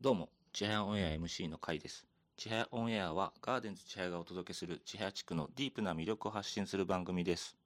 [0.00, 2.06] どうも、ちはやオンエア MC の会です。
[2.36, 7.56] ちはやオンエアはガーデンズちはやがお届けするちはや地区のディープな魅力を発信する番組です。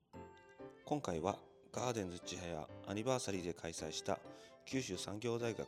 [0.86, 1.36] 今回は
[1.72, 4.18] ガーデンズちはやアニバーサリーで開催した
[4.64, 5.66] 九州産業大学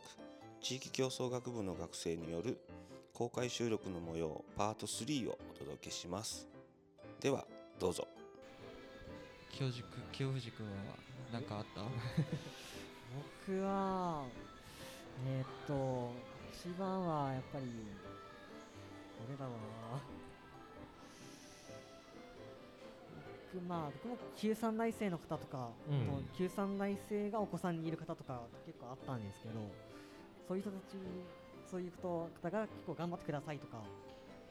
[0.62, 2.58] 地域競争学部の学生による
[3.12, 6.48] 公開収録の模様パート3をお届けします。
[7.20, 7.44] では、
[7.78, 8.08] どうぞ。
[9.52, 10.72] 清塾清藤君は
[11.30, 11.82] 何かあった？
[13.46, 14.24] 僕は
[15.26, 17.70] えーっと一番はやっぱりど
[19.30, 19.54] れだろう
[19.94, 20.00] な
[23.54, 26.06] 僕まあ僕も旧三大生の方とか、うん。
[26.06, 29.54] もう旧三大生がお子さんにいる方とか結構あったんですけど
[30.48, 30.96] そういう人たち
[31.70, 33.78] そういう方が結構頑張ってくださいとか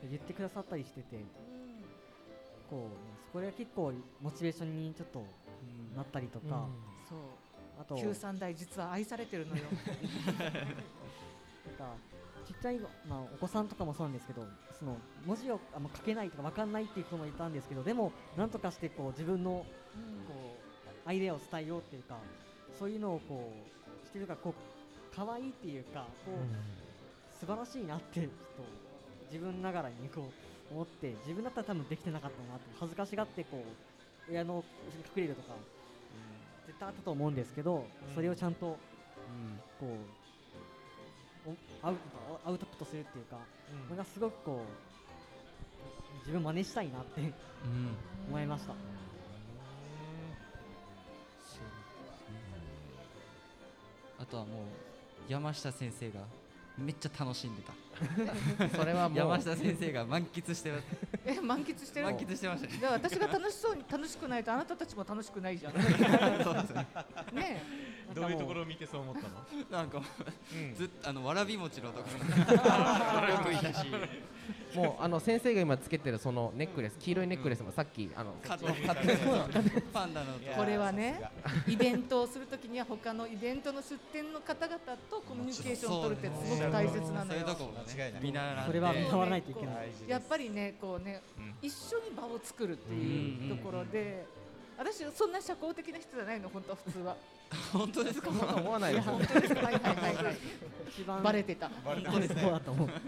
[0.02, 1.24] 言ってくださったりしてて
[2.70, 5.24] こうそれが結構モチベーションにちょっと
[5.96, 6.68] なったりとか、
[7.08, 7.20] そう。
[7.80, 9.64] あと旧三代実は愛されてるのよ
[11.84, 11.96] か
[12.46, 14.46] ちっちゃい、まあ、お子さんとかもそうなんですけど
[14.78, 19.66] その文字をあんま書けないとか分かんないっていう子もいたんですけどでもなんとかしてこう自分のこ
[21.06, 22.18] うアイデアを伝えようっていうか
[22.78, 23.52] そういうのをこ
[24.04, 28.32] うしてるからこう可愛いっていうかこう、素晴らしいなってちょっと
[29.32, 30.32] 自分ながらにこ
[30.72, 33.64] う思って自分だったら多分できてなかったなって恥ずかしがってこ
[34.28, 34.64] う親の後ろ
[34.98, 35.54] に隠れるとか、
[36.66, 37.86] 絶対あったと思うんですけど、
[38.16, 38.78] それをちゃんと
[39.80, 40.23] こうお
[41.82, 41.96] アウ
[42.46, 43.42] アウトプットするっていうか、こ
[43.92, 47.32] れがすごくこう自分真似したいなってうん。
[48.30, 48.74] 思いました。
[54.20, 56.22] あとはもう山下先生が
[56.78, 57.74] めっちゃ楽しんでた。
[58.78, 59.18] それはもう。
[59.20, 60.84] 山下先生が満喫してます。
[61.26, 62.06] え満喫してる？
[62.08, 62.78] 満喫してましたね。
[62.78, 65.74] で私が楽しそうに楽しくないとあなたたちも楽しくないじゃん。
[65.78, 65.84] ね
[67.36, 69.36] えどういうところを見てそう思ったの？
[69.72, 70.02] なんかう
[70.58, 70.76] ん。
[70.76, 73.28] ずっとあのわらび餅のところ。
[73.30, 73.86] よくいたし
[74.76, 78.68] もうあの先生が今つけてるそのネックレス黄色いネックレスもさっきあの買って
[79.94, 81.22] パンダのとこれはね
[81.68, 84.80] イベントをするときには他のイベントの出店の方々
[85.10, 87.42] とコミュニケーションを取るってすごく大切なのよ。
[88.66, 89.92] それは見習わないといけない。
[90.08, 91.22] やっぱりねこうね、
[91.62, 94.26] 一緒に場を作るっていうところで、
[94.78, 97.16] 私そんな社交的な人じゃないの本当は普通は。
[97.72, 98.30] 本当ですか？
[98.30, 99.56] 思わないですよ本当です。
[99.56, 100.16] かはいはいはい。
[100.16, 100.38] はい
[100.90, 101.70] 一番バレてた。
[101.86, 102.88] バレてそうですそうだと思う。
[102.88, 103.00] そうで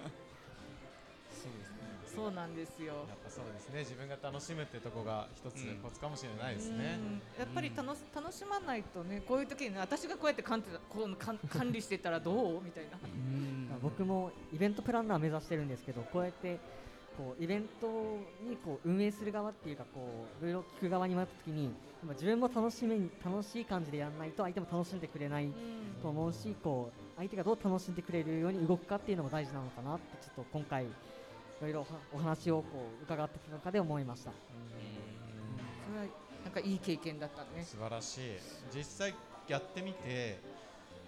[1.65, 1.77] すね。
[2.15, 2.93] そうなんですよ。
[2.93, 3.79] やっぱそうですね。
[3.79, 5.75] 自分が楽しむってとこが一つうん。
[5.77, 6.99] コツかもしれないですね。
[6.99, 7.21] うん。
[7.39, 12.61] やっぱり楽し楽しまないとねこういう時にね私がこうやって管こう管管理してたらどう？
[12.63, 12.97] みたいな。
[13.03, 13.69] うん。
[13.81, 16.59] 僕もイベントプランナー目指してるんですけどこうやって
[17.17, 17.87] こうイベント
[18.47, 21.71] にこう運営する側っていうかこういろいろ聞く側に回った時に
[22.11, 25.49] 自分も楽しめ楽しい感じでやらないと相手も楽しんでくれない
[26.01, 30.87] と思うしこう相手がどう楽しんでくれるように動くかっていうのも大事なのかなってちょっと今回い
[31.61, 32.67] ろいろお話をこ
[32.99, 34.31] う伺ってきた中で思いました。
[34.31, 36.05] それは
[36.43, 37.63] なんかいい経験だったね。
[37.63, 38.21] 素晴らしい。
[38.75, 39.15] 実際
[39.47, 40.39] やってみて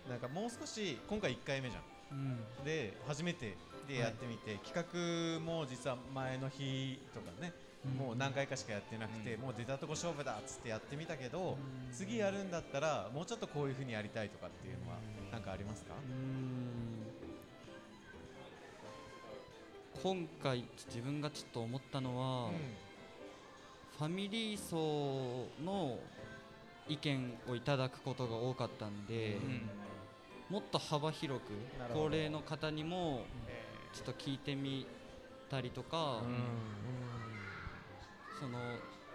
[0.09, 2.65] なんかもう少し今回1回目じゃんうん。
[2.65, 3.55] で初めて
[3.87, 7.53] でやってみて、企画も実は前の日とかね、
[7.97, 9.41] もう何回かしかやってなくて、うん。
[9.41, 11.57] もう出たとこ勝負だっつってやってみたけど、
[11.93, 14.97] 次やるんだったらもうちょっとこういう風にやりたいとかっていうのは
[15.31, 15.93] 何かありますか、
[20.03, 22.51] 今回自分がちょっと思ったのは、
[23.97, 25.97] ファミリー層の
[26.87, 29.37] 意見をいただくことが多かったんで、
[30.49, 31.51] もっと幅広く
[31.93, 33.25] 高齢の方にも
[33.93, 34.85] ちょっと聞いてみ
[35.49, 36.21] たりとか、
[38.39, 38.57] その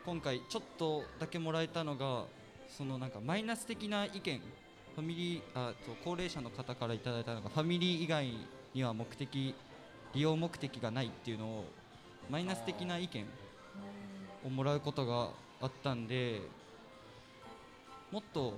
[0.04, 2.24] 今回ちょっとだけもらえたのが
[2.68, 4.40] そのなんかマイナス的な意見。
[4.94, 8.30] ファミリーあそう高齢者の方からいただいたのがファミリー以外
[8.74, 9.54] には目的
[10.12, 11.64] 利用目的がないっていうのを
[12.28, 13.24] マイナス的な意見
[14.44, 15.30] をもらうことが
[15.62, 16.42] あったんで
[18.10, 18.52] もっと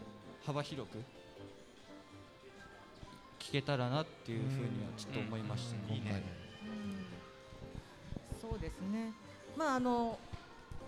[0.45, 0.99] 幅広く
[3.44, 6.22] 聞けたらなっていうふうにはちょっと思いました、ね。
[8.41, 9.13] そうですね。
[9.54, 10.19] まああの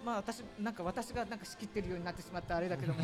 [0.03, 3.01] まあ私なんか私がなんか仕切ってるようになってしまったあれだけども。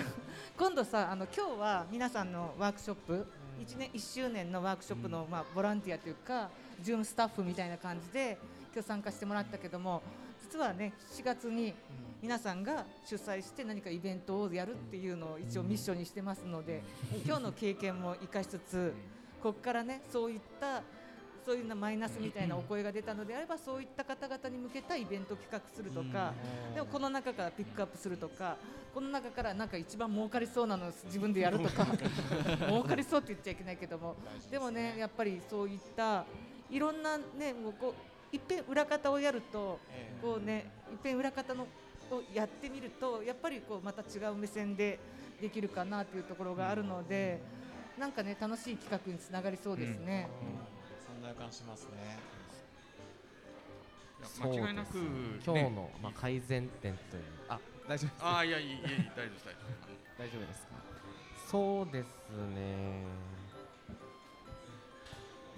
[0.56, 3.26] 今度さあの今日は皆さんのワークショップ
[3.60, 6.48] 1年1周年のワークショップの、まあボランティアというか
[6.80, 8.38] ジュームスタッフみたいな感じで
[8.72, 10.02] 今日参加してもらったけども
[10.44, 11.72] 実はね4月に
[12.20, 16.82] 皆さんが主催して何かイベントをやるっていうのを一応ミッションにしてますので
[17.24, 18.92] 今日の経験も生かしつつ
[19.42, 20.82] ここからねそういった
[21.44, 26.32] そういうなマイナスみたいなお声が出たのであればそういった方々に向けたイベント企画するとか、
[26.74, 28.56] でもこの中からピックアップするとか
[28.94, 31.86] この中からなんか一番儲かりそうなのを自分でやるとか
[32.66, 34.16] 儲かりそうって言っちゃいけないけども
[34.50, 36.24] でもねやっぱりそういった
[36.70, 39.78] いろんなねもうこういっぺん裏方をやると
[40.20, 41.62] こうねいっぺん裏方の
[42.10, 44.98] をやってみるとやっぱりこうまた違う目線で
[45.40, 47.40] できるかなというところがあるので、
[47.98, 50.28] なんかね楽しい企画につながりそうですね。
[51.06, 51.22] そん。
[51.22, 52.18] な予感しますね。
[54.40, 54.96] 間違いなく、
[55.44, 57.22] 今日の、まあ、改善点という。
[57.48, 57.58] あ
[57.88, 59.66] 大丈夫ですああいやいいいい大丈夫です大丈夫。
[59.68, 59.74] で
[60.14, 60.68] す大丈夫ですか？
[61.50, 62.06] そうです
[62.54, 63.02] ね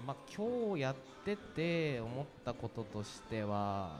[0.05, 0.95] まあ今日やっ
[1.25, 3.99] てて思ったこととしては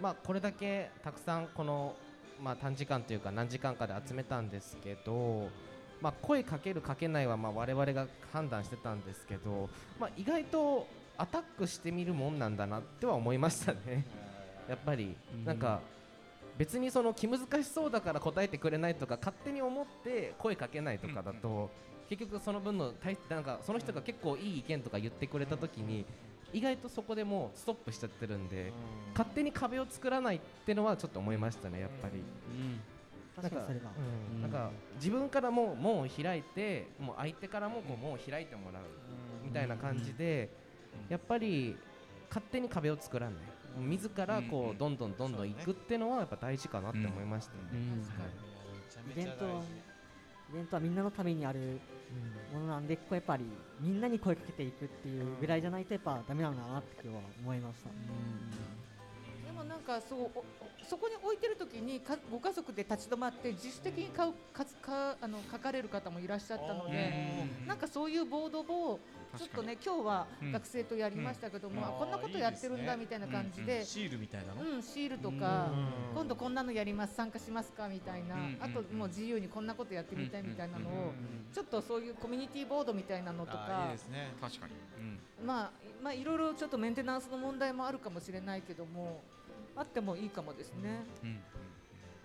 [0.00, 1.94] まあこれだけたくさんこの
[2.42, 5.48] まあ短時間というか何時間かで集めたんですけど
[6.00, 10.86] まあ声かけるかけないはまあ我々が判断してたんですけどまあ意外と
[11.16, 14.06] アタックしてみるもんなんだなっては思いましたね。
[14.68, 15.80] やっぱりなんか
[16.56, 21.70] 別にその気難しそうだから答えてくれないとか勝手に思って声かけないとかだと、
[22.08, 26.06] 結局その分の対なんかその人が結構いい意見とか言ってくれた時に
[26.52, 28.72] 意外とそこでもうストップしちゃってるんで、
[29.12, 32.22] 勝手に壁を作らないってのはちょっと思いましたねやっぱり。
[34.40, 38.82] なんか自分からもう門を開いてもう相手からもこう門を開いてもらう
[39.44, 40.50] みたいな感じで
[41.08, 41.76] やっぱり
[42.28, 43.38] 勝手に壁を作らない。
[43.78, 47.58] 自らこうどんどんどんどん行くっていうのはやっぱ大事かなって思いましたね。
[49.12, 49.62] イベントは
[50.50, 51.80] イベントはみんなのためにある
[52.52, 53.44] ものなんでこうやっぱり
[53.80, 57.90] みんなに声かけていくっていうぐらいじゃないとやっぱダメなんだなって今日は思いました。
[59.46, 60.44] でもなんかそうお
[60.88, 69.00] そこに置いてる時にかご家族で立ち止まって自主的に買うかつかあの書かれる方もいらっしゃったのでなんかそういうボードを
[69.36, 70.52] ちょっとね今日はうん。
[70.52, 73.84] 学生とやりましたけども、あこんなことやってるんだみたいな感じで。
[73.84, 74.62] シールみたいなの。
[74.62, 75.88] うん、シールとかうん。
[76.14, 78.34] 今度こんなのやります参加しますかみたいな。
[78.34, 81.12] うんあともう自由にこんなことやってみたいみたいなのを
[81.52, 84.32] ちょっとそういうコミュニティボードみたいなのとあいいかですね。
[84.40, 84.72] 確かに、
[85.40, 85.46] うん。
[85.46, 85.70] まあ
[86.02, 89.22] まあいろいろちょっとメンテナンスの問題もあるかもしれないけども
[89.76, 91.04] あってもいいかもですね。
[91.22, 91.40] うん。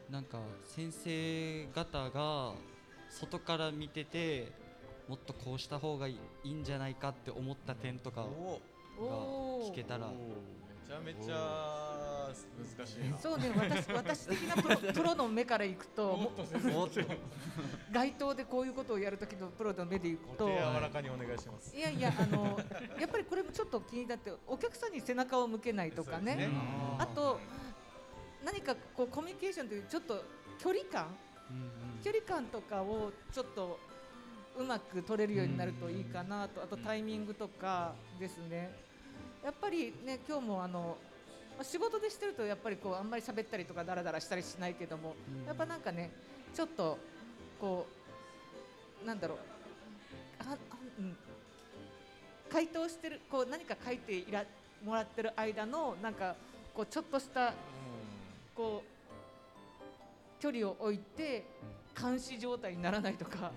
[0.09, 2.53] なんか先生方が
[3.09, 4.51] 外から見てて
[5.07, 8.27] もっとこうした方がいいんじゃないかって思った点とかが
[9.67, 10.13] 聞けたらめ
[10.87, 12.29] ちゃめちゃ
[12.77, 13.17] 難しいな。
[13.17, 16.31] そうね私私的なプロプロの目からいくと も
[17.91, 18.93] 街頭でこういうこと。
[18.93, 20.45] をやる時のプロの目でいくと。
[20.45, 21.75] お手柔らかにお願いします。
[21.75, 22.59] いやいやあの
[22.99, 26.35] やっぱりこれもちょっと気になってお客さんに背中を向けないとかね。
[26.35, 26.49] ね。
[26.99, 27.39] あと
[28.43, 30.23] 何かこうコミュニケーションというちょっと
[30.59, 31.07] 距離感。
[32.03, 33.79] 距離感とかをちょっと
[34.57, 36.61] うまく取れるようになるといいかなと。
[36.63, 38.71] あとタイミングとかですね。
[39.43, 40.97] やっぱりね今日もあの
[41.57, 45.15] まあ仕事でしてるとやっぱりこうあんまり喋ったりとかダラダラしたりしないけども
[45.45, 46.11] やっぱなんかね
[46.55, 46.97] ちょっと
[47.59, 47.87] こ
[49.03, 49.37] うなんだろう。
[50.39, 50.57] ああ
[50.99, 51.15] うん。
[52.51, 54.45] 回答してるこう何か書いていら
[54.85, 56.35] もらってる間のなんか
[56.75, 57.53] こうちょっとした
[58.55, 61.45] こう距離を置いて
[61.99, 63.51] 監視状態にならないとか、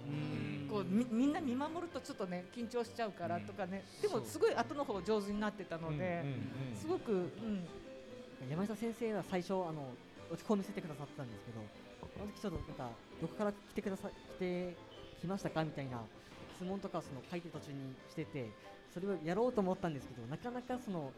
[0.69, 6.25] こうみみんな見守るとちょっとね緊張しちゃうからとかね、でもすごい後の方上手になってたので、
[6.75, 7.67] すごく、うん、
[8.51, 9.89] 山下先生は最初あの
[10.31, 11.61] お手本見せてくださったんですけど
[12.17, 12.91] あの時ちょっとなんか
[13.21, 14.77] どこから来てくださ来て
[15.21, 16.01] きましたかみたいな
[16.57, 18.51] 質問とかその書いてる途中にしてて
[18.93, 21.13] それをやろうと思ったんですけどなかなかその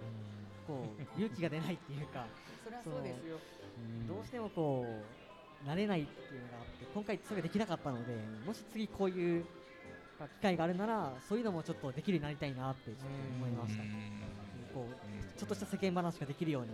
[0.67, 2.27] こう勇気が出ないっていうか
[2.65, 3.39] それはそうですよ。
[4.09, 5.28] どうしてもこう
[5.67, 8.15] 慣れないっていうのがあって今回それができなかったので
[8.47, 9.45] もし次こういう
[10.41, 13.05] 機会があるならそういうのもちょっとできるようになりたいなってちょっと
[13.37, 13.83] 思いました。
[14.75, 16.69] こうちょっとした世間話ができるように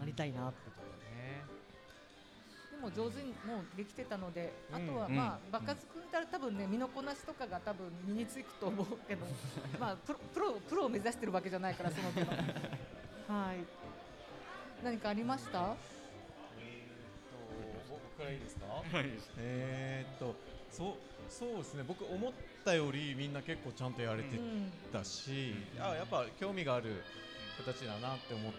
[0.00, 0.58] なりたいなって
[2.70, 5.16] でも上手にもうできてたので、あとはうん。
[5.16, 9.24] まあ、バカズくんたら多分ね身のこなしとかが多分身につくと思うけど
[9.78, 12.08] まあプロプロプロを目指してるわけじゃないからその
[13.28, 13.58] はい。
[14.82, 15.68] 何かありました？
[15.68, 15.76] 僕
[18.24, 18.64] からいいですか？
[19.38, 20.34] えーっと、
[20.70, 20.94] そう、
[21.28, 21.84] そうですね。
[21.86, 22.32] 僕思っ
[22.64, 27.02] たよりみんな結構ちゃんとやれてうんたし、あ、やっぱ興味がある
[27.58, 28.52] 子たちだなって思っ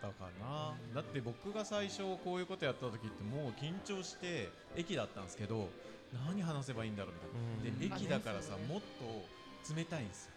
[0.00, 0.74] たかな。
[0.94, 5.68] だって僕が最初こういうことやった時ってもう緊張して駅だったんですけど、
[6.28, 7.86] 何話せばいいんだろうみたいな。
[7.86, 10.32] で、うん駅だからさ、もっと冷たいんですよ。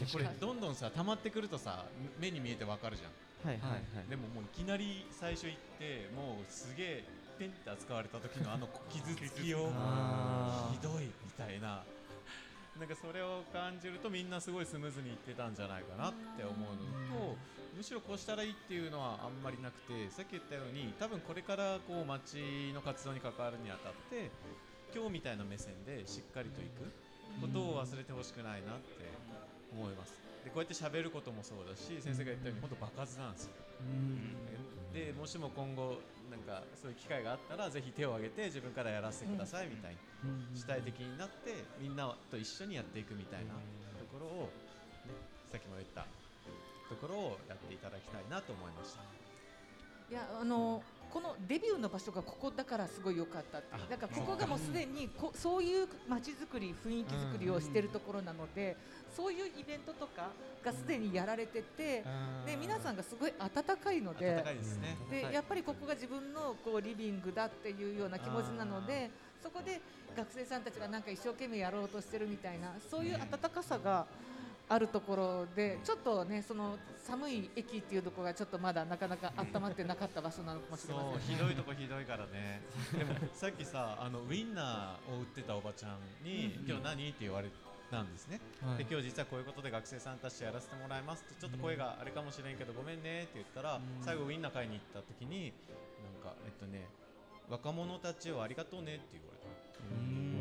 [0.00, 1.84] でこれどんどんさ溜まってくるとさ
[2.18, 3.10] 目に見えてわかるじゃん。
[3.46, 4.10] はいはいはい。
[4.10, 7.04] でももういきなり最初行ってもうすげえ
[7.38, 9.70] ペンって扱われた時のあの傷つきを
[10.72, 11.84] ひどいみたいな。
[12.78, 17.36] なんかそれを感じるとみんなすごいスムーズにいってたんじゃないかなって思うのと
[17.74, 22.36] むしろこうしたらいいっていうのはあんまりなくてさっき言ったように多分これからこう町
[22.74, 24.30] の活動に関わるにあたって
[24.94, 26.92] 今日みたいな目線でしっかりといく
[27.40, 29.08] ことを忘れてほしくないなって
[29.72, 30.12] 思います。
[30.44, 33.52] でこうやって喋ることもそうだし先生が言ったように本当爆発なんですよ
[34.96, 36.00] でもしも今後
[36.30, 39.98] なんかそういう機会があったらぜひ手を挙げて自分からやらせてくださいみたいに
[40.56, 43.60] 主体的になってみんなと一緒にやっていくみたいなと
[44.10, 44.50] ころを、
[45.04, 45.12] ね、
[45.52, 46.06] さっきも言った
[46.88, 49.25] ところをやっていただきたいなと思いました。
[50.10, 50.82] いやあの
[51.12, 58.76] このデビューの場所がここだからすごい良かったってだからここがもうすでにこそういう街づくり雰囲気づくりをしてるところなので
[59.16, 60.28] そういうイベントとか
[60.62, 62.04] がすでにやられてて
[62.44, 64.44] で皆さんがすごい温かいので
[65.10, 69.10] でやっぱりここが自分のこうリビングだっていうような気持ちなので
[69.42, 69.80] そこで
[70.16, 74.06] 学生さんたちがなんか一生懸命やろうとしてるみたいなそういう温かさが
[74.68, 82.62] あるところでちょっとねその寒い駅っていうところがちょっとまだなかなか温まってなかった場所なのかもしれませんそうひどいとこひどいからね。
[82.98, 87.50] でもさっきさあのウインナーを売ってたおばちゃんに「今日何?」って言われ
[87.90, 88.78] たんですね、はい。
[88.78, 95.52] で今日実はこういうことで学生さんたちとやらせてもらいますってちょっと声があれかもしれんけどごめんねって言ったら、最後ウインナー買いに行った時に
[96.02, 96.88] なんかえっとね
[97.48, 99.46] 若者たちをありがとうねって言われた。
[99.76, 100.35] 素敵く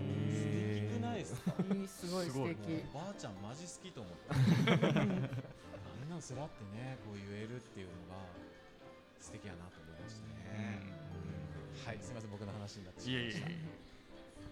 [1.16, 1.56] ないですか？
[1.64, 2.84] いいすごい素敵。
[2.92, 4.36] おばあちゃんマジ好きと思った。
[4.36, 8.20] あんなんすらってねこう言えるっていうのが
[9.20, 10.84] 素敵やなと思いましたね、
[11.80, 11.88] うん。
[11.88, 13.48] はいすみません僕の話になってしいまいました。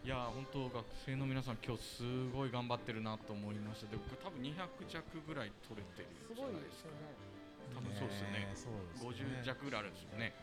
[0.03, 2.03] いや本当学生の皆さん今日す
[2.35, 3.91] ごい頑張ってるなと思いました。
[3.91, 4.55] で僕多分200
[4.87, 6.95] 弱ぐらい取れてるすじゃごいでよないですすかね。
[7.75, 8.51] 多分そうですよね。
[8.55, 8.71] すね。
[8.99, 10.33] 50弱ぐらいあるんですよね。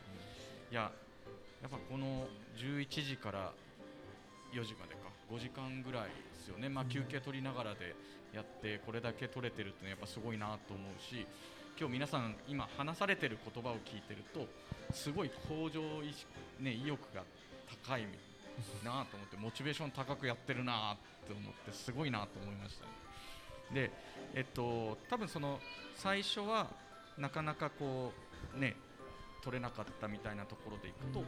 [0.71, 0.93] いや
[1.61, 2.25] やっぱこの
[2.57, 3.53] 11時から
[4.53, 5.11] 4時までか。
[5.31, 6.11] 5時間ぐらいで
[6.43, 7.95] すよね、まあ、休憩取りながらで
[8.35, 11.25] やってこれだけ取れてるってやっぱすごいなと思うし
[11.79, 14.47] 今日皆さん今話されてる言葉を聞いてると
[14.93, 16.27] すごい向上意識、
[16.59, 17.23] ね、意欲が
[17.87, 18.03] 高い
[18.85, 20.97] なと思ってモチベーション高くやってるな
[21.29, 22.91] と思ってすごいなと思いましたね。
[23.73, 23.91] で
[24.35, 25.61] えっと多分その
[25.97, 26.67] 最初は
[27.17, 28.13] なかなかこ
[28.57, 28.75] うね
[29.41, 31.25] 取れなかったみたいなところでいくと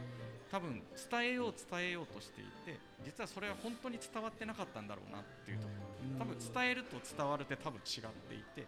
[0.51, 8.67] 多分伝えよう伝えようとしていて実はそれは本当に伝わってなかったんだろうなっていうところ多分伝えると伝わるって多分違っていて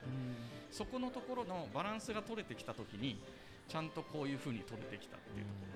[0.71, 3.19] そこのところのバランスが取れてきた時に
[3.67, 5.75] ちゃんとこういう風に取れてきたっていうところ。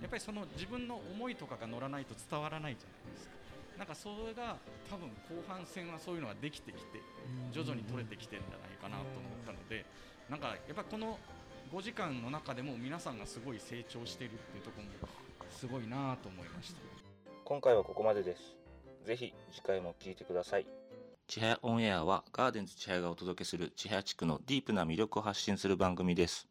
[0.00, 3.34] やっぱりその自分の思いとかが乗らないと伝わらないじゃないですか。
[3.78, 4.56] なんかそれが
[4.90, 7.00] 多分後半戦はそういうのができてきて
[7.52, 9.84] 徐々に取れてきてるんじゃないかなと思ったので
[10.28, 11.18] なんかやっぱこの
[11.72, 14.90] 5時間の中でも皆さんがすごい成長しているっていうところも
[15.50, 16.80] すごいなと思いました
[17.44, 18.58] 今回はここまでです。
[19.06, 20.66] ぜひ次回も聞いてください。
[21.26, 26.46] ちはやオンエアはガーデンズ千早がお届けする千早地区のディープな魅力を発信する番組です。